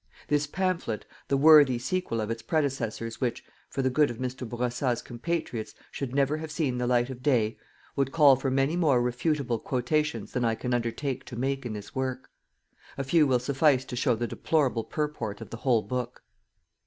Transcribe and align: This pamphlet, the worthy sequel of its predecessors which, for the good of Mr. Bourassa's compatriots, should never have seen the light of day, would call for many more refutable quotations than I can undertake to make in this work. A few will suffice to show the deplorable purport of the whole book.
This 0.29 0.47
pamphlet, 0.47 1.05
the 1.27 1.37
worthy 1.37 1.77
sequel 1.77 2.21
of 2.21 2.31
its 2.31 2.41
predecessors 2.41 3.21
which, 3.21 3.45
for 3.69 3.83
the 3.83 3.89
good 3.91 4.09
of 4.09 4.17
Mr. 4.17 4.49
Bourassa's 4.49 4.99
compatriots, 4.99 5.75
should 5.91 6.15
never 6.15 6.37
have 6.37 6.49
seen 6.51 6.79
the 6.79 6.87
light 6.87 7.11
of 7.11 7.21
day, 7.21 7.59
would 7.95 8.11
call 8.11 8.35
for 8.35 8.49
many 8.49 8.75
more 8.75 8.99
refutable 8.99 9.63
quotations 9.63 10.31
than 10.31 10.43
I 10.43 10.55
can 10.55 10.73
undertake 10.73 11.23
to 11.25 11.35
make 11.35 11.67
in 11.67 11.73
this 11.73 11.93
work. 11.93 12.31
A 12.97 13.03
few 13.03 13.27
will 13.27 13.37
suffice 13.37 13.85
to 13.85 13.95
show 13.95 14.15
the 14.15 14.25
deplorable 14.25 14.85
purport 14.85 15.39
of 15.39 15.51
the 15.51 15.57
whole 15.57 15.83
book. 15.83 16.23